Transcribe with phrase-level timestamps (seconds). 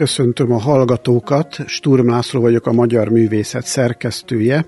[0.00, 4.66] Köszöntöm a hallgatókat, Sturm László vagyok a Magyar Művészet szerkesztője,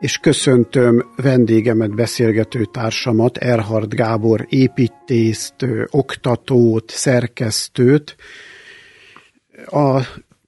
[0.00, 5.54] és köszöntöm vendégemet, beszélgető társamat, Erhard Gábor építészt,
[5.90, 8.16] oktatót, szerkesztőt.
[9.66, 10.00] A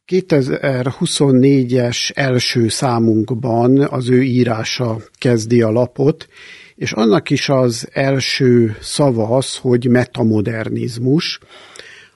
[0.07, 6.29] 2024-es első számunkban az ő írása kezdi a lapot,
[6.75, 11.39] és annak is az első szava az, hogy metamodernizmus,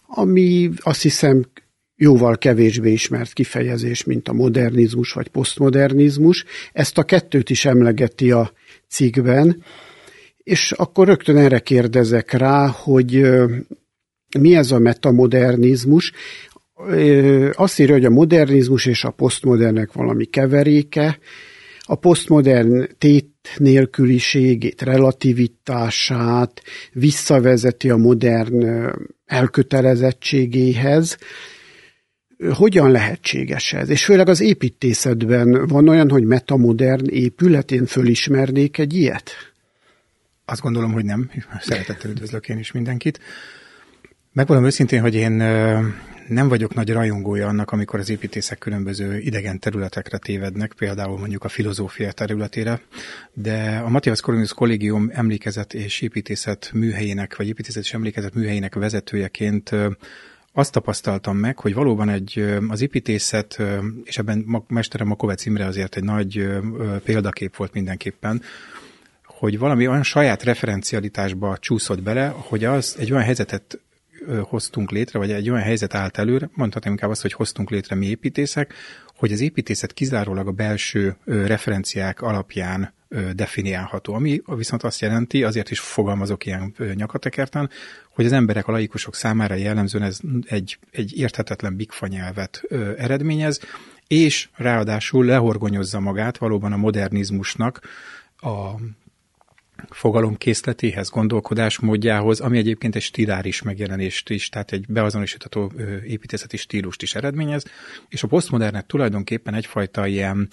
[0.06, 1.44] ami azt hiszem
[1.96, 6.44] jóval kevésbé ismert kifejezés, mint a modernizmus vagy posztmodernizmus.
[6.72, 8.52] Ezt a kettőt is emlegeti a
[8.88, 9.62] cikkben,
[10.36, 13.26] és akkor rögtön erre kérdezek rá, hogy
[14.38, 16.12] mi ez a metamodernizmus.
[17.52, 21.18] Azt írja, hogy a modernizmus és a posztmodernek valami keveréke,
[21.86, 28.90] a posztmodern tét nélküliségét, relativitását visszavezeti a modern
[29.24, 31.18] elkötelezettségéhez,
[32.54, 33.88] hogyan lehetséges ez?
[33.88, 39.30] És főleg az építészetben van olyan, hogy metamodern épület, én fölismernék egy ilyet?
[40.44, 41.30] Azt gondolom, hogy nem.
[41.60, 43.20] Szeretettel üdvözlök én is mindenkit.
[44.32, 45.32] Megvalom őszintén, hogy én
[46.28, 51.48] nem vagyok nagy rajongója annak, amikor az építészek különböző idegen területekre tévednek, például mondjuk a
[51.48, 52.80] filozófia területére,
[53.32, 59.70] de a Matthias Corvinus Kollégium emlékezet és építészet műhelyének, vagy építészet és emlékezet műhelyének vezetőjeként
[60.56, 63.62] azt tapasztaltam meg, hogy valóban egy, az építészet,
[64.04, 66.48] és ebben Mestere Makovec Imre azért egy nagy
[67.04, 68.42] példakép volt mindenképpen,
[69.24, 73.80] hogy valami olyan saját referencialitásba csúszott bele, hogy az egy olyan helyzetet
[74.42, 78.06] hoztunk létre, vagy egy olyan helyzet állt előre, mondhatnám inkább azt, hogy hoztunk létre mi
[78.06, 78.74] építészek,
[79.16, 82.92] hogy az építészet kizárólag a belső referenciák alapján
[83.32, 87.70] definiálható, ami viszont azt jelenti, azért is fogalmazok ilyen nyakatekerten,
[88.10, 92.62] hogy az emberek, a laikusok számára jellemzően ez egy, egy érthetetlen bigfa nyelvet
[92.96, 93.60] eredményez,
[94.06, 97.80] és ráadásul lehorgonyozza magát valóban a modernizmusnak
[98.36, 98.74] a
[99.90, 105.72] fogalomkészletéhez, gondolkodásmódjához, ami egyébként egy stiláris megjelenést is, tehát egy beazonosítható
[106.06, 107.64] építészeti stílust is eredményez,
[108.08, 110.48] és a posztmodernet tulajdonképpen egyfajta ilyen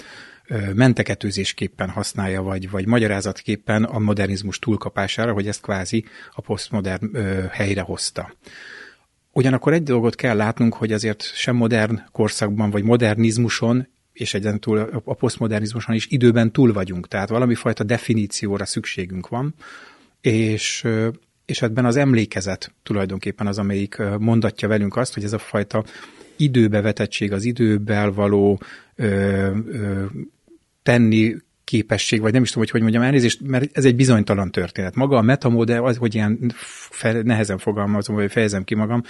[0.74, 7.16] menteketőzésképpen használja, vagy, vagy magyarázatképpen a modernizmus túlkapására, hogy ezt kvázi a posztmodern
[7.52, 8.34] helyre hozta.
[9.32, 14.78] Ugyanakkor egy dolgot kell látnunk, hogy azért sem modern korszakban, vagy modernizmuson és egyen túl
[15.04, 19.54] a posztmodernizmuson is időben túl vagyunk, tehát valami fajta definícióra szükségünk van,
[20.22, 20.88] és,
[21.46, 25.84] és ebben az emlékezet tulajdonképpen az, amelyik mondatja velünk azt, hogy ez a fajta
[26.36, 28.62] időbevetettség, az idővel való
[28.96, 29.06] ö,
[29.68, 30.06] ö,
[30.84, 34.96] tenni képesség, vagy nem is tudom, hogy hogy mondjam elnézést, mert ez egy bizonytalan történet.
[34.96, 36.52] Maga a metamodell, az, hogy ilyen
[36.90, 39.04] fe, nehezen fogalmazom, vagy fejezem ki magam,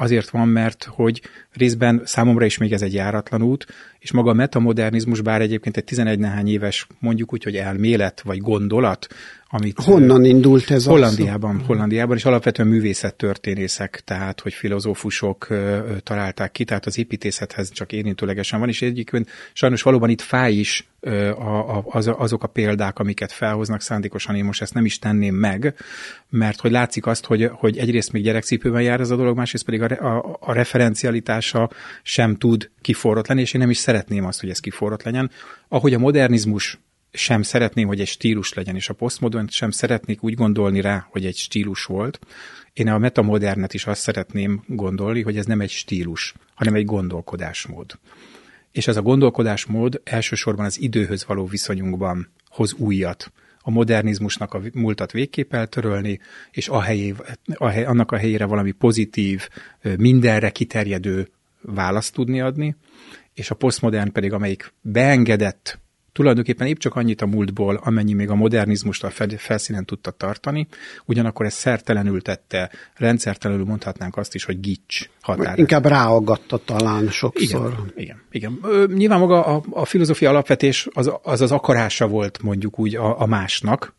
[0.00, 1.22] azért van, mert hogy
[1.52, 3.66] részben számomra is még ez egy járatlan út,
[4.00, 8.38] és maga a metamodernizmus, bár egyébként egy 11 nehány éves, mondjuk úgy, hogy elmélet vagy
[8.38, 9.06] gondolat,
[9.52, 9.80] amit...
[9.82, 11.66] Honnan indult ez Hollandiában, az?
[11.66, 15.48] Hollandiában, és alapvetően művészettörténészek, tehát, hogy filozófusok
[16.02, 20.88] találták ki, tehát az építészethez csak érintőlegesen van, és egyébként sajnos valóban itt fáj is
[21.84, 25.74] az, azok a példák, amiket felhoznak, szándékosan én most ezt nem is tenném meg,
[26.28, 29.82] mert hogy látszik azt, hogy, hogy egyrészt még gyerekcipőben jár ez a dolog, másrészt pedig
[29.82, 31.70] a, a, a referencialitása
[32.02, 35.30] sem tud kiforrott lenni, és én nem is szeretném azt, hogy ez kiforrott legyen.
[35.68, 36.78] Ahogy a modernizmus
[37.12, 41.26] sem szeretném, hogy egy stílus legyen, és a posztmodern sem szeretnék úgy gondolni rá, hogy
[41.26, 42.18] egy stílus volt.
[42.72, 47.98] Én a metamodernet is azt szeretném gondolni, hogy ez nem egy stílus, hanem egy gondolkodásmód.
[48.72, 53.32] És ez a gondolkodásmód elsősorban az időhöz való viszonyunkban hoz újat.
[53.60, 56.20] A modernizmusnak a múltat végképp eltörölni,
[56.50, 57.14] és a helyé,
[57.54, 59.48] a hely, annak a helyére valami pozitív,
[59.96, 61.28] mindenre kiterjedő
[61.62, 62.76] választ tudni adni,
[63.40, 65.78] és a posztmodern pedig, amelyik beengedett
[66.12, 70.66] tulajdonképpen épp csak annyit a múltból, amennyi még a modernizmust a felszínen tudta tartani,
[71.04, 75.58] ugyanakkor ez szertelenül tette, rendszertelenül mondhatnánk azt is, hogy gics határ.
[75.58, 77.72] Inkább ráaggatta talán sokszor.
[77.96, 78.58] Igen, igen.
[78.60, 78.86] igen.
[78.96, 83.26] Nyilván maga a, a filozófia alapvetés az, az az akarása volt mondjuk úgy a, a
[83.26, 83.94] másnak,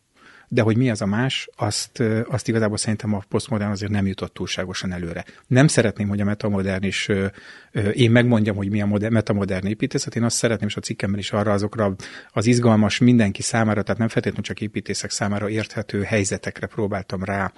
[0.53, 4.33] de hogy mi az a más, azt, azt igazából szerintem a posztmodern azért nem jutott
[4.33, 5.25] túlságosan előre.
[5.47, 7.09] Nem szeretném, hogy a metamodern is,
[7.93, 11.31] én megmondjam, hogy mi a modern, metamodern építészet, én azt szeretném, és a cikkemben is
[11.31, 11.95] arra azokra
[12.31, 17.51] az izgalmas mindenki számára, tehát nem feltétlenül csak építészek számára érthető helyzetekre próbáltam rá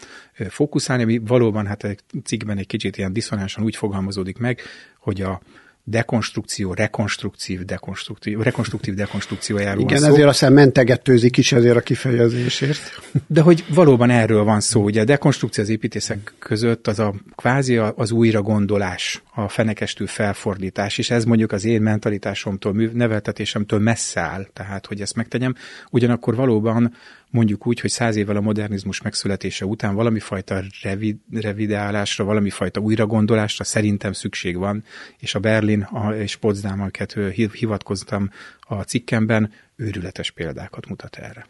[0.49, 4.61] fókuszálni, ami valóban hát a cikkben egy kicsit ilyen diszonánsan úgy fogalmazódik meg,
[4.99, 5.41] hogy a
[5.83, 10.13] dekonstrukció, rekonstruktív, dekonstruktív, rekonstruktív dekonstrukciójáról Igen, van szó.
[10.13, 12.79] ezért aztán mentegetőzik is ezért a kifejezésért.
[13.27, 17.77] De hogy valóban erről van szó, ugye a dekonstrukció az építészek között az a kvázi
[17.77, 24.47] az újra gondolás, a fenekestő felfordítás, és ez mondjuk az én mentalitásomtól, neveltetésemtől messze áll,
[24.53, 25.55] tehát hogy ezt megtegyem.
[25.89, 26.95] Ugyanakkor valóban
[27.33, 32.79] mondjuk úgy, hogy száz évvel a modernizmus megszületése után valami fajta revid, revideálásra, valami fajta
[32.79, 34.83] újragondolásra szerintem szükség van,
[35.19, 35.87] és a Berlin
[36.19, 37.15] és Potsdam, amiket
[37.53, 41.47] hivatkoztam a cikkemben, őrületes példákat mutat erre.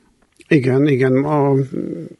[0.47, 1.23] Igen, igen.
[1.23, 1.55] A,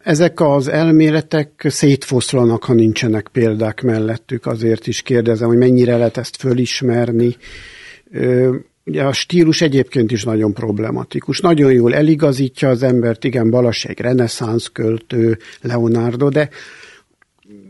[0.04, 4.46] ezek az elméletek szétfoszlanak, ha nincsenek példák mellettük.
[4.46, 7.36] Azért is kérdezem, hogy mennyire lehet ezt fölismerni.
[8.86, 11.40] Ugye a stílus egyébként is nagyon problematikus.
[11.40, 16.50] Nagyon jól eligazítja az embert, igen, Balas egy reneszánsz költő, Leonardo, de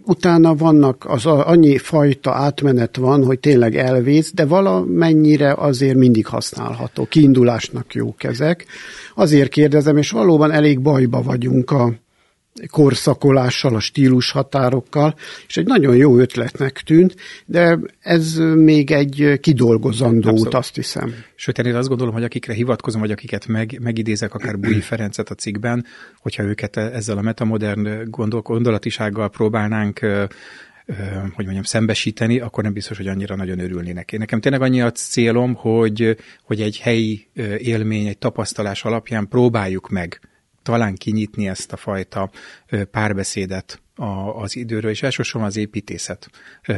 [0.06, 7.06] utána vannak, az annyi fajta átmenet van, hogy tényleg elvész, de valamennyire azért mindig használható.
[7.06, 8.66] Kiindulásnak jók ezek.
[9.16, 11.94] Azért kérdezem, és valóban elég bajba vagyunk a
[12.72, 15.16] korszakolással, a stílus határokkal,
[15.48, 17.16] és egy nagyon jó ötletnek tűnt,
[17.46, 20.46] de ez még egy kidolgozandó Abszolút.
[20.46, 21.14] út, azt hiszem.
[21.36, 25.36] Sőt, én azt gondolom, hogy akikre hivatkozom, vagy akiket meg, megidézek, akár Bui Ferencet a
[25.36, 25.86] cikkben,
[26.22, 30.00] hogyha őket ezzel a metamodern gondol, gondolatisággal próbálnánk
[31.36, 34.12] hogy mondjam, szembesíteni, akkor nem biztos, hogy annyira nagyon örülnének.
[34.12, 37.28] Én nekem tényleg annyi a célom, hogy, hogy egy helyi
[37.58, 40.22] élmény, egy tapasztalás alapján próbáljuk meg
[40.64, 42.32] talán kinyitni ezt a fajta
[42.92, 43.82] párbeszédet
[44.36, 46.30] az időről, és elsősorban az építészet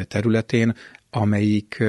[0.07, 0.75] területén,
[1.09, 1.83] amelyik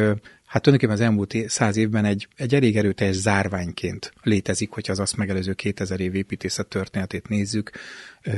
[0.47, 5.17] hát tulajdonképpen az elmúlt száz évben egy, egy elég erőteljes zárványként létezik, hogyha az azt
[5.17, 7.71] megelőző 2000 év építészet történetét nézzük,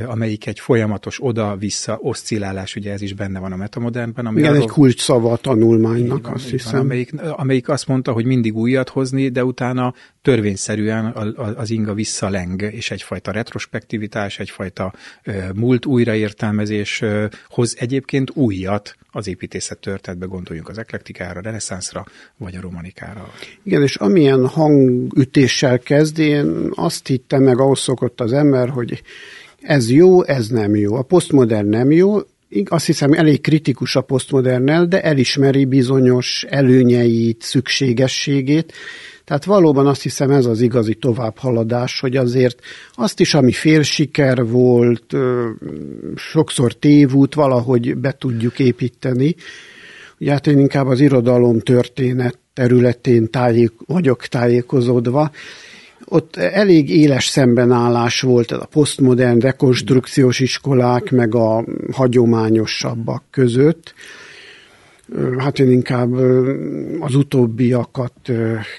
[0.07, 4.27] amelyik egy folyamatos oda-vissza oszcillálás, ugye ez is benne van a metamodernben.
[4.27, 6.73] Ami Igen, arról, egy kulcs szava a tanulmánynak, van, azt hiszem.
[6.73, 11.07] Van, amelyik, amelyik azt mondta, hogy mindig újat hozni, de utána törvényszerűen
[11.57, 14.93] az inga visszaleng, és egyfajta retrospektivitás, egyfajta
[15.55, 17.03] múlt újraértelmezés
[17.49, 22.05] hoz egyébként újat az építészet történetbe, gondoljunk az eklektikára, reneszánszra,
[22.37, 23.33] vagy a romanikára.
[23.63, 29.03] Igen, és amilyen hangütéssel kezd, én azt hittem meg, ahhoz szokott az ember, hogy
[29.61, 30.95] ez jó, ez nem jó.
[30.95, 32.19] A posztmodern nem jó,
[32.65, 38.73] azt hiszem elég kritikus a posztmodernel, de elismeri bizonyos előnyeit, szükségességét.
[39.25, 42.61] Tehát valóban azt hiszem ez az igazi továbbhaladás, hogy azért
[42.95, 45.17] azt is, ami fél siker volt,
[46.15, 49.35] sokszor tévút, valahogy be tudjuk építeni.
[50.21, 55.31] Ugye hát én inkább az irodalom történet területén tájék, vagyok tájékozódva,
[56.09, 63.95] ott elég éles szembenállás volt a posztmodern rekonstrukciós iskolák, meg a hagyományosabbak között
[65.39, 66.13] hát én inkább
[67.01, 68.13] az utóbbiakat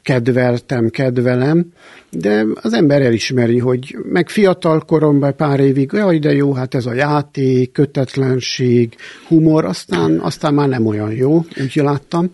[0.02, 1.66] kedveltem, kedvelem,
[2.10, 6.86] de az ember elismeri, hogy meg fiatal koromban pár évig, jaj, de jó, hát ez
[6.86, 8.96] a játék, kötetlenség,
[9.28, 12.30] humor, aztán, aztán már nem olyan jó, úgy láttam.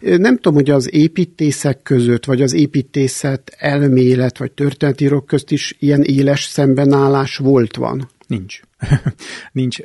[0.00, 6.02] Nem tudom, hogy az építészek között, vagy az építészet elmélet, vagy történetírók közt is ilyen
[6.02, 8.08] éles szembenállás volt van.
[8.26, 8.60] Nincs.
[9.52, 9.78] Nincs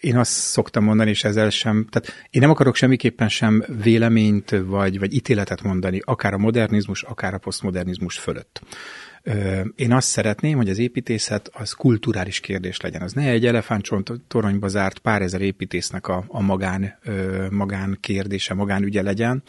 [0.00, 4.98] én azt szoktam mondani, és ezzel sem, tehát én nem akarok semmiképpen sem véleményt vagy,
[4.98, 8.60] vagy ítéletet mondani, akár a modernizmus, akár a posztmodernizmus fölött.
[9.74, 13.02] Én azt szeretném, hogy az építészet az kulturális kérdés legyen.
[13.02, 16.98] Az ne egy elefántcsont toronyba zárt pár ezer építésznek a, a magán,
[17.50, 19.42] magán kérdése, magán ügye legyen,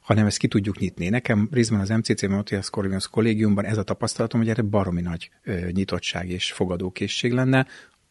[0.00, 1.08] hanem ezt ki tudjuk nyitni.
[1.08, 5.30] Nekem részben az MCC Matthias Corvinus kollégiumban ez a tapasztalatom, hogy erre baromi nagy
[5.70, 7.66] nyitottság és fogadókészség lenne,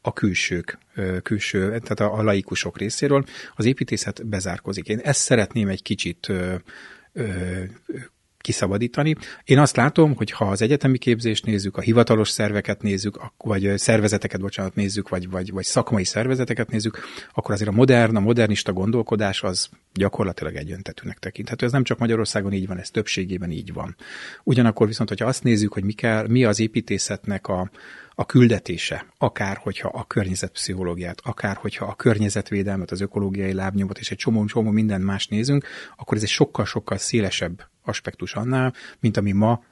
[0.06, 0.78] a külsők,
[1.24, 4.88] külső, tehát a, a laikusok részéről, az építészet bezárkozik.
[4.88, 6.32] Én ezt szeretném egy kicsit
[8.46, 9.16] kiszabadítani.
[9.44, 14.42] Én azt látom, hogy ha az egyetemi képzést nézzük, a hivatalos szerveket nézzük, vagy szervezeteket,
[14.42, 17.00] bocsánat, nézzük, vagy, vagy, vagy szakmai szervezeteket nézzük,
[17.34, 21.66] akkor azért a modern, a modernista gondolkodás az gyakorlatilag egyöntetűnek tekinthető.
[21.66, 23.96] Ez nem csak Magyarországon így van, ez többségében így van.
[24.44, 27.70] Ugyanakkor viszont, hogyha azt nézzük, hogy mi, kell, mi az építészetnek a,
[28.16, 34.18] a küldetése, akár hogyha a környezetpszichológiát, akár hogyha a környezetvédelmet, az ökológiai lábnyomot és egy
[34.18, 35.66] csomó-csomó minden más nézünk,
[35.98, 39.64] akkor ez egy sokkal-sokkal szélesebb aspektus annál, mint ami ma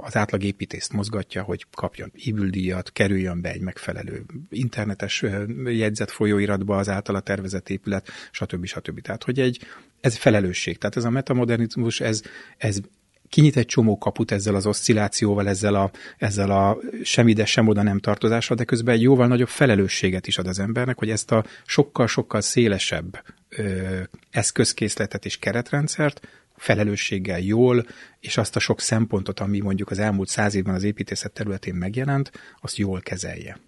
[0.00, 5.24] az átlag építészt mozgatja, hogy kapjon ívüldíjat, kerüljön be egy megfelelő internetes
[5.64, 8.66] jegyzet folyóiratba az általa tervezett épület, stb.
[8.66, 9.00] stb.
[9.00, 9.60] Tehát, hogy egy,
[10.00, 10.78] ez felelősség.
[10.78, 12.22] Tehát ez a metamodernizmus, ez,
[12.56, 12.80] ez
[13.28, 17.82] kinyit egy csomó kaput ezzel az oszcillációval, ezzel a, ezzel a sem ide, sem oda
[17.82, 21.44] nem tartozással, de közben egy jóval nagyobb felelősséget is ad az embernek, hogy ezt a
[21.64, 27.86] sokkal-sokkal szélesebb ö, eszközkészletet és keretrendszert felelősséggel jól,
[28.20, 32.32] és azt a sok szempontot, ami mondjuk az elmúlt száz évben az építészet területén megjelent,
[32.60, 33.58] azt jól kezelje.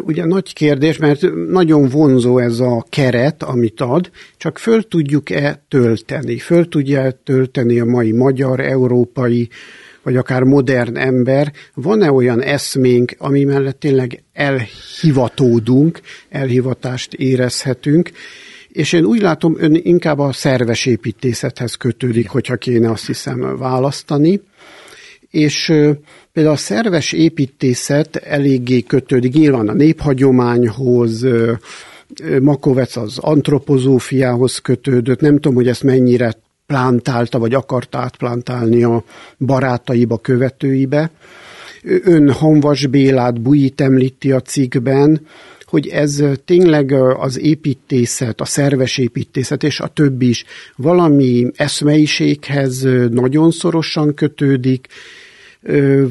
[0.00, 6.38] Ugye nagy kérdés, mert nagyon vonzó ez a keret, amit ad, csak föl tudjuk-e tölteni?
[6.38, 9.48] Föl tudja tölteni a mai magyar, európai,
[10.02, 11.52] vagy akár modern ember?
[11.74, 18.10] Van-e olyan eszménk, ami mellett tényleg elhivatódunk, elhivatást érezhetünk,
[18.72, 24.40] és én úgy látom, ön inkább a szerves építészethez kötődik, hogyha kéne azt hiszem választani.
[25.30, 25.64] És
[26.32, 31.26] például a szerves építészet eléggé kötődik nyilván a néphagyományhoz,
[32.40, 36.34] Makovec az antropozófiához kötődött, nem tudom, hogy ezt mennyire
[36.66, 39.04] plántálta, vagy akarta átplántálni a
[39.38, 41.10] barátaiba, követőibe.
[42.04, 45.26] Ön Hanvas Bélát, Bujit említi a cikkben,
[45.72, 50.44] hogy ez tényleg az építészet, a szerves építészet és a többi is
[50.76, 54.86] valami eszmeiséghez nagyon szorosan kötődik,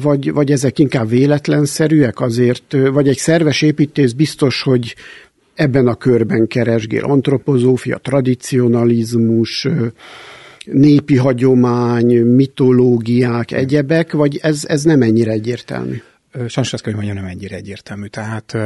[0.00, 4.94] vagy, vagy ezek inkább véletlenszerűek azért, vagy egy szerves építész biztos, hogy
[5.54, 9.68] ebben a körben keresgél antropozófia, tradicionalizmus,
[10.64, 15.96] népi hagyomány, mitológiák, egyebek, vagy ez, ez nem ennyire egyértelmű?
[16.32, 18.06] Sajnos azt kell, hogy mondjam, nem ennyire egyértelmű.
[18.06, 18.56] Tehát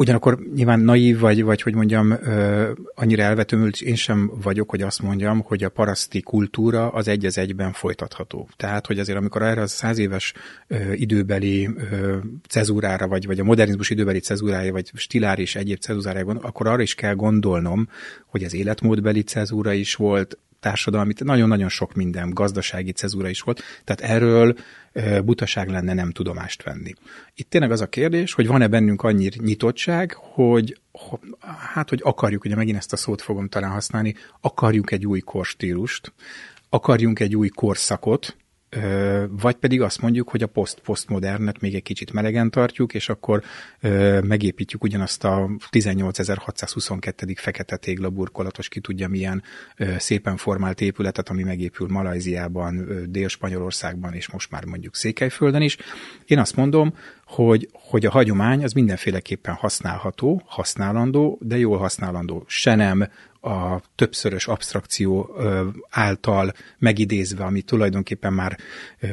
[0.00, 2.18] Ugyanakkor nyilván naív vagy, vagy hogy mondjam,
[2.94, 7.38] annyira elvetőmült, én sem vagyok, hogy azt mondjam, hogy a paraszti kultúra az egy az
[7.38, 8.48] egyben folytatható.
[8.56, 10.32] Tehát, hogy azért amikor erre a száz éves
[10.92, 11.68] időbeli
[12.48, 16.82] cezúrára, vagy, vagy a modernizmus időbeli cezúrája, vagy stilár és egyéb cezúrára van, akkor arra
[16.82, 17.88] is kell gondolnom,
[18.26, 24.12] hogy az életmódbeli cezúra is volt, társadalmi, nagyon-nagyon sok minden, gazdasági cezúra is volt, tehát
[24.12, 24.56] erről
[25.24, 26.92] butaság lenne nem tudomást venni.
[27.34, 30.80] Itt tényleg az a kérdés, hogy van-e bennünk annyi nyitottság, hogy
[31.74, 36.12] hát, hogy akarjuk, ugye megint ezt a szót fogom talán használni, akarjuk egy új korstílust,
[36.68, 38.36] akarjunk egy új korszakot,
[39.30, 43.42] vagy pedig azt mondjuk, hogy a post-postmodernet még egy kicsit melegen tartjuk, és akkor
[44.22, 47.34] megépítjük ugyanazt a 18.622.
[47.36, 49.42] fekete tégla burkolatos, ki tudja milyen
[49.98, 55.76] szépen formált épületet, ami megépül Malajziában, Dél-Spanyolországban, és most már mondjuk Székelyföldön is.
[56.24, 56.94] Én azt mondom,
[57.24, 62.44] hogy, hogy a hagyomány az mindenféleképpen használható, használandó, de jól használandó.
[62.46, 63.08] Se nem
[63.40, 65.36] a többszörös abstrakció
[65.90, 68.58] által megidézve, ami tulajdonképpen már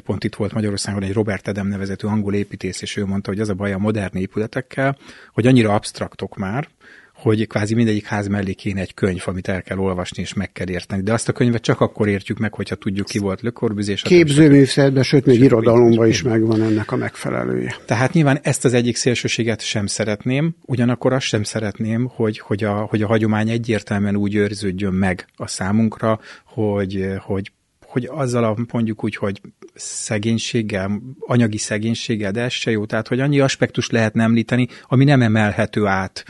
[0.03, 3.49] pont itt volt Magyarországon egy Robert Edem nevezető angol építész, és ő mondta, hogy az
[3.49, 4.97] a baj a modern épületekkel,
[5.33, 6.67] hogy annyira abstraktok már,
[7.15, 10.69] hogy kvázi mindegyik ház mellé kéne egy könyv, amit el kell olvasni és meg kell
[10.69, 11.01] érteni.
[11.01, 13.97] De azt a könyvet csak akkor értjük meg, hogyha tudjuk, ki volt Le Corbusier.
[13.97, 17.75] Képzőművszerben, sőt, még irodalomban is megvan ennek a megfelelője.
[17.85, 22.73] Tehát nyilván ezt az egyik szélsőséget sem szeretném, ugyanakkor azt sem szeretném, hogy, hogy, a,
[22.73, 27.51] hogy a hagyomány egyértelműen úgy őrződjön meg a számunkra, hogy, hogy
[27.95, 29.41] hogy azzal a mondjuk úgy, hogy
[29.75, 35.21] szegénységgel, anyagi szegénységgel, de ez se jó, tehát hogy annyi aspektus lehetne említeni, ami nem
[35.21, 36.25] emelhető át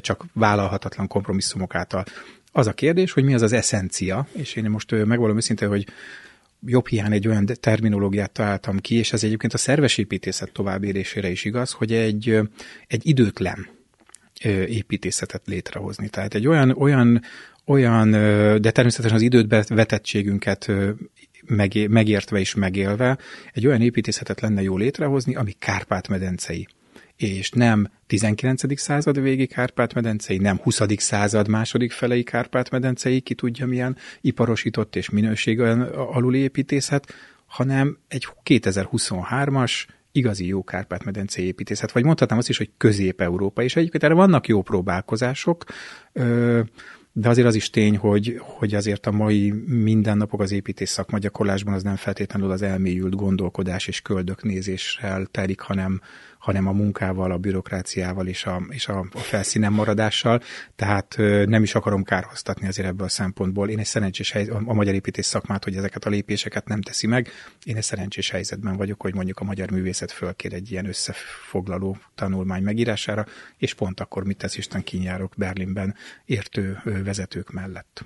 [0.00, 2.04] csak vállalhatatlan kompromisszumok által.
[2.52, 5.86] Az a kérdés, hogy mi az az eszencia, és én most megvalom őszintén, hogy
[6.66, 11.44] jobb hiány egy olyan terminológiát találtam ki, és ez egyébként a szerves építészet továbbérésére is
[11.44, 12.40] igaz, hogy egy,
[12.86, 13.68] egy időtlen
[14.66, 16.08] építészetet létrehozni.
[16.08, 17.22] Tehát egy olyan, olyan,
[17.64, 18.10] olyan,
[18.60, 20.70] de természetesen az időt vetettségünket
[21.88, 23.18] megértve és megélve,
[23.52, 26.68] egy olyan építészetet lenne jó létrehozni, ami Kárpát-medencei
[27.26, 28.80] és nem 19.
[28.80, 30.80] század végi Kárpát-medencei, nem 20.
[30.96, 37.14] század második felei Kárpát-medencei, ki tudja milyen iparosított és minőségen aluli építészet,
[37.46, 39.72] hanem egy 2023-as
[40.12, 41.92] igazi jó Kárpát-medencei építészet.
[41.92, 45.64] Vagy mondhatnám azt is, hogy közép-európa, és egyébként erre vannak jó próbálkozások,
[47.12, 51.74] de azért az is tény, hogy, hogy azért a mai mindennapok az építés szakma gyakorlásban
[51.74, 56.00] az nem feltétlenül az elmélyült gondolkodás és köldöknézéssel telik, hanem,
[56.42, 60.40] hanem a munkával, a bürokráciával és a, és a, felszínen maradással,
[60.76, 61.14] tehát
[61.46, 63.68] nem is akarom kárhoztatni azért ebből a szempontból.
[63.68, 67.28] Én egy szerencsés helyzet, a magyar építés szakmát, hogy ezeket a lépéseket nem teszi meg.
[67.64, 72.62] Én egy szerencsés helyzetben vagyok, hogy mondjuk a magyar művészet fölkér egy ilyen összefoglaló tanulmány
[72.62, 75.94] megírására, és pont akkor mit tesz Isten kinyárok Berlinben
[76.24, 78.04] értő vezetők mellett.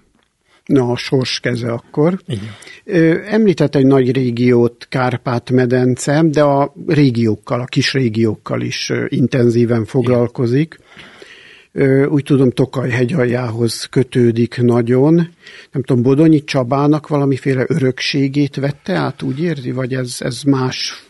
[0.67, 2.19] Na, a sors keze akkor.
[2.27, 3.23] Igen.
[3.25, 10.79] Említett egy nagy régiót, Kárpát-medence, de a régiókkal, a kis régiókkal is intenzíven foglalkozik.
[10.79, 12.09] Igen.
[12.09, 15.15] Úgy tudom, Tokaj hegyaljához kötődik nagyon.
[15.73, 21.07] Nem tudom, Bodonyi Csabának valamiféle örökségét vette át, úgy érzi, vagy ez, ez más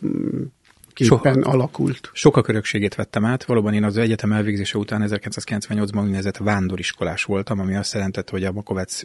[0.96, 2.10] képen so, alakult.
[2.12, 3.44] Sokak örökségét vettem át.
[3.44, 8.52] Valóban én az egyetem elvégzése után 1998-ban úgynevezett vándoriskolás voltam, ami azt jelentette, hogy a
[8.52, 9.02] Makovec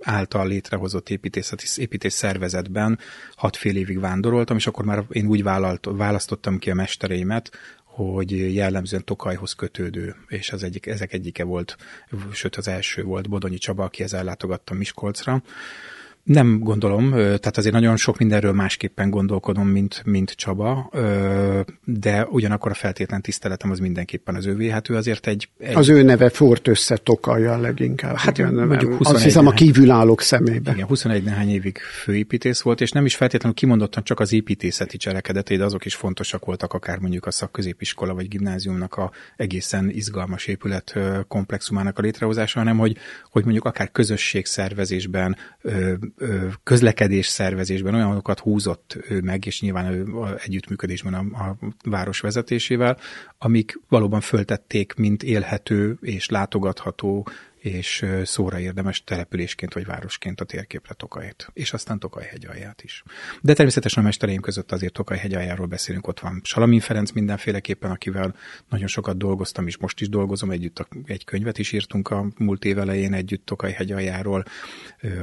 [0.00, 2.98] által létrehozott építészeti építés szervezetben
[3.36, 7.50] hat fél évig vándoroltam, és akkor már én úgy vállalt, választottam ki a mestereimet,
[7.84, 11.76] hogy jellemzően Tokajhoz kötődő, és az egyik, ezek egyike volt,
[12.32, 15.42] sőt az első volt Bodonyi Csaba, akihez ellátogattam Miskolcra,
[16.26, 20.90] nem gondolom, tehát azért nagyon sok mindenről másképpen gondolkodom, mint, mint Csaba,
[21.84, 24.68] de ugyanakkor a feltétlen tiszteletem az mindenképpen az ővé.
[24.68, 25.48] Hát ő azért egy...
[25.58, 25.76] egy...
[25.76, 28.16] Az ő neve fort össze Tokalja leginkább.
[28.16, 30.72] Hát igen, mondjuk 21 azt hiszem a kívülállók szemébe.
[30.72, 35.56] Igen, 21 nehány évig főépítész volt, és nem is feltétlenül kimondottan csak az építészeti cselekedetei,
[35.56, 40.98] de azok is fontosak voltak, akár mondjuk a szakközépiskola vagy gimnáziumnak a egészen izgalmas épület
[41.28, 42.96] komplexumának a létrehozása, hanem hogy,
[43.30, 45.36] hogy mondjuk akár közösségszervezésben,
[46.62, 50.06] közlekedés szervezésben olyanokat húzott ő meg, és nyilván ő
[50.44, 52.98] együttműködésben a, a város vezetésével,
[53.38, 57.26] amik valóban föltették, mint élhető és látogatható
[57.66, 63.02] és szóra érdemes településként vagy városként a térképre Tokajt, és aztán Tokaj hegyalját is.
[63.40, 68.34] De természetesen a mestereim között azért Tokaj hegyaljáról beszélünk, ott van Salamin Ferenc mindenféleképpen, akivel
[68.68, 72.78] nagyon sokat dolgoztam, és most is dolgozom együtt, egy könyvet is írtunk a múlt év
[72.78, 74.44] elején együtt Tokaj hegyaljáról,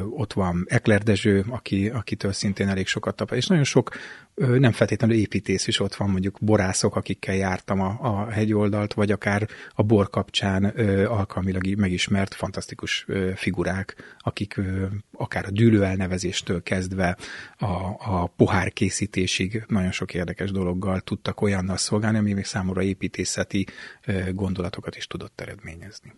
[0.10, 3.90] ott van Ekler Dezső, aki, akitől szintén elég sokat tapasztal, és nagyon sok
[4.36, 9.48] nem feltétlenül építész is ott van, mondjuk borászok, akikkel jártam a, a hegyoldalt, vagy akár
[9.76, 16.64] a bor kapcsán ö, alkalmilag megismert fantasztikus ö, figurák, akik ö, akár a dűlő elnevezéstől
[16.64, 17.18] kezdve
[17.58, 17.66] a,
[17.98, 23.66] a pohár készítésig nagyon sok érdekes dologgal tudtak olyannal szolgálni, ami még számomra építészeti
[24.06, 26.14] ö, gondolatokat is tudott eredményezni.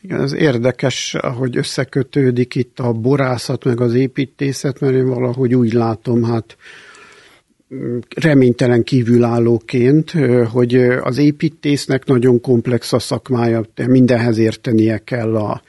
[0.00, 5.72] Igen, ez érdekes, hogy összekötődik itt a borászat meg az építészet, mert én valahogy úgy
[5.72, 6.56] látom, hát
[8.16, 10.10] reménytelen kívülállóként,
[10.52, 15.62] hogy az építésznek nagyon komplex a szakmája, de mindenhez értenie kell a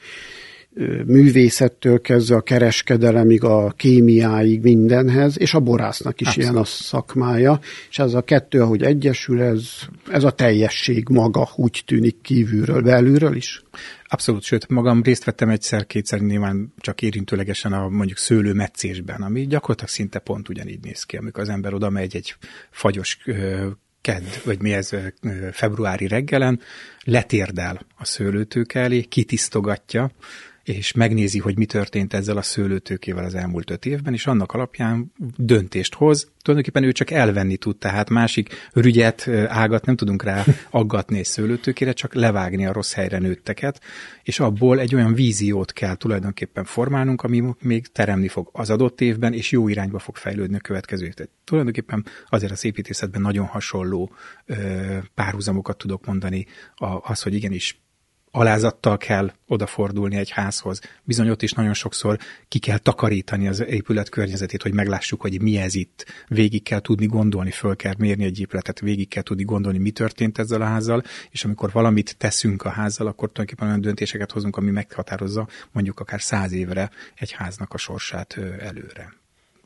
[1.06, 6.50] művészettől kezdve a kereskedelemig, a kémiáig, mindenhez, és a borásznak is Abszolút.
[6.50, 9.68] ilyen a szakmája, és ez a kettő, ahogy egyesül, ez,
[10.10, 13.62] ez a teljesség maga úgy tűnik kívülről, belülről is.
[14.04, 19.90] Abszolút, sőt, magam részt vettem egyszer-kétszer nyilván csak érintőlegesen a mondjuk szőlő meccésben, ami gyakorlatilag
[19.90, 22.34] szinte pont ugyanígy néz ki, amikor az ember oda megy egy
[22.70, 23.18] fagyos
[24.00, 24.90] kedd, vagy mi ez,
[25.52, 26.60] februári reggelen,
[27.04, 30.10] letérdel a szőlőtőke elé, kitisztogatja,
[30.68, 35.12] és megnézi, hogy mi történt ezzel a szőlőtőkével az elmúlt öt évben, és annak alapján
[35.36, 36.30] döntést hoz.
[36.42, 41.92] Tulajdonképpen ő csak elvenni tud, tehát másik rügyet, ágat nem tudunk rá aggatni egy szőlőtőkére,
[41.92, 43.80] csak levágni a rossz helyre nőtteket,
[44.22, 49.32] és abból egy olyan víziót kell tulajdonképpen formálnunk, ami még teremni fog az adott évben,
[49.32, 51.28] és jó irányba fog fejlődni a következő évben.
[51.44, 54.12] Tulajdonképpen azért az építészetben nagyon hasonló
[54.46, 54.54] ö,
[55.14, 56.46] párhuzamokat tudok mondani,
[57.02, 57.80] az, hogy igenis
[58.30, 60.80] alázattal kell odafordulni egy házhoz.
[61.04, 65.56] Bizony ott is nagyon sokszor ki kell takarítani az épület környezetét, hogy meglássuk, hogy mi
[65.56, 66.04] ez itt.
[66.28, 70.38] Végig kell tudni gondolni, föl kell mérni egy épületet, végig kell tudni gondolni, mi történt
[70.38, 74.70] ezzel a házzal, és amikor valamit teszünk a házzal, akkor tulajdonképpen olyan döntéseket hozunk, ami
[74.70, 79.14] meghatározza mondjuk akár száz évre egy háznak a sorsát előre.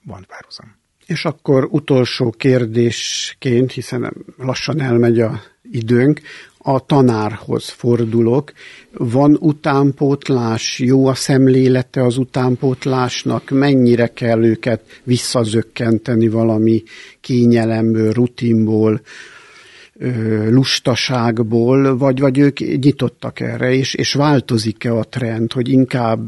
[0.05, 0.81] Van párhuzam.
[1.07, 6.21] És akkor utolsó kérdésként, hiszen lassan elmegy a időnk,
[6.63, 8.53] a tanárhoz fordulok.
[8.93, 16.83] Van utánpótlás, jó a szemlélete az utánpótlásnak, mennyire kell őket visszazökkenteni valami
[17.21, 19.01] kényelemből, rutinból,
[20.49, 26.21] lustaságból, vagy, vagy ők nyitottak erre, és, és változik-e a trend, hogy inkább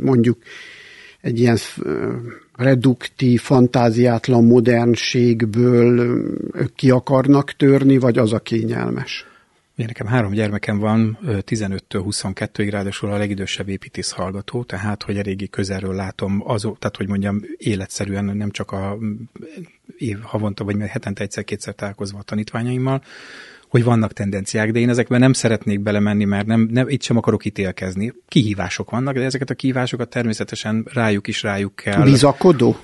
[0.00, 0.38] mondjuk
[1.20, 1.58] egy ilyen
[2.56, 5.98] reduktív, fantáziátlan modernségből
[6.52, 9.31] ők ki akarnak törni, vagy az a kényelmes?
[9.76, 15.46] Én nekem három gyermekem van, 15-től 22-ig, ráadásul a legidősebb építész hallgató, tehát, hogy eléggé
[15.46, 18.98] közelről látom, az, tehát, hogy mondjam, életszerűen nem csak a
[19.96, 23.02] év havonta, vagy hetente egyszer-kétszer találkozva a tanítványaimmal,
[23.68, 27.44] hogy vannak tendenciák, de én ezekben nem szeretnék belemenni, mert nem, nem, itt sem akarok
[27.44, 28.12] ítélkezni.
[28.28, 32.02] Kihívások vannak, de ezeket a kihívásokat természetesen rájuk is rájuk kell.
[32.02, 32.76] Bizakodó?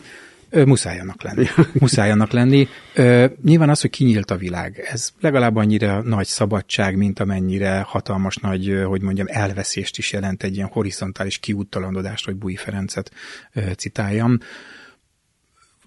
[0.51, 1.47] Muszáj annak lenni.
[1.81, 2.69] Muszáj annak lenni.
[2.95, 8.37] Ö, nyilván az, hogy kinyílt a világ, ez legalább annyira nagy szabadság, mint amennyire hatalmas
[8.37, 13.13] nagy, hogy mondjam, elveszést is jelent egy ilyen horizontális kiúttalandodást, hogy Búj Ferencet
[13.53, 14.39] ö, citáljam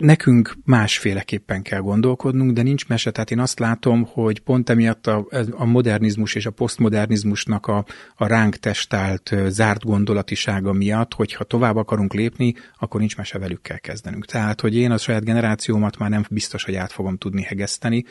[0.02, 3.12] nekünk másféleképpen kell gondolkodnunk, de nincs mese.
[3.12, 7.86] Tehát én azt látom, hogy pont emiatt a, a modernizmus és a posztmodernizmusnak a,
[8.16, 13.78] a ránk testált zárt gondolatisága miatt, hogyha tovább akarunk lépni, akkor nincs mese velük kell
[13.78, 14.26] kezdenünk.
[14.26, 18.04] Tehát, hogy én a saját generációmat már nem biztos, hogy át fogom tudni hegeszteni,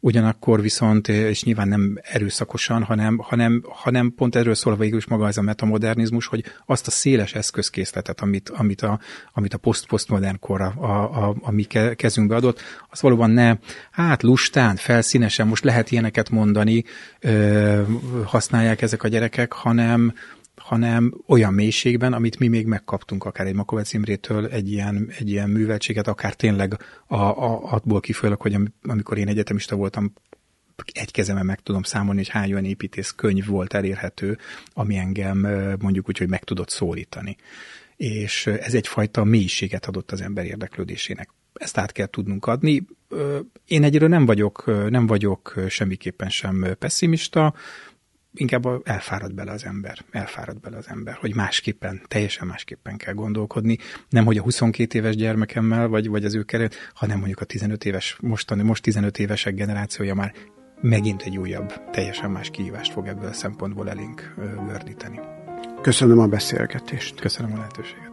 [0.00, 5.26] ugyanakkor viszont, és nyilván nem erőszakosan, hanem, hanem, hanem pont erről szól végül is maga
[5.26, 9.00] ez a metamodernizmus, hogy azt a széles eszközkészletet, amit, amit a,
[9.32, 11.62] amit a poszt-posztmodern kor a, a, a, a mi
[11.96, 13.56] kezünkbe adott, az valóban ne,
[13.90, 16.84] hát lustán, felszínesen, most lehet ilyeneket mondani,
[17.20, 17.82] ö,
[18.24, 20.14] használják ezek a gyerekek, hanem,
[20.56, 25.50] hanem olyan mélységben, amit mi még megkaptunk akár egy Makovec Imrétől, egy ilyen, egy ilyen
[25.50, 30.12] műveltséget, akár tényleg a, a, abból kifolyólag, hogy amikor én egyetemista voltam,
[30.92, 34.38] egy kezemen meg tudom számolni, hogy hány olyan építész könyv volt elérhető,
[34.72, 35.38] ami engem
[35.80, 37.36] mondjuk úgy, hogy meg tudott szólítani.
[37.98, 41.28] És ez egyfajta mélységet adott az ember érdeklődésének.
[41.52, 42.86] Ezt át kell tudnunk adni.
[43.66, 47.54] Én egyről nem vagyok, nem vagyok semmiképpen sem pessimista,
[48.34, 53.78] inkább elfárad bele az ember, elfárad bele az ember, hogy másképpen, teljesen másképpen kell gondolkodni,
[54.08, 57.84] nem hogy a 22 éves gyermekemmel, vagy, vagy az ő keret, hanem mondjuk a 15
[57.84, 60.32] éves, mostani, most 15 évesek generációja már
[60.80, 64.34] megint egy újabb, teljesen más kihívást fog ebből a szempontból elénk
[64.66, 65.37] gördíteni.
[65.82, 67.20] Köszönöm a beszélgetést.
[67.20, 68.07] Köszönöm a lehetőséget.